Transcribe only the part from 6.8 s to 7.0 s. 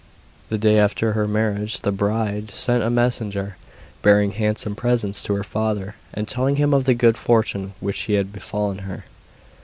the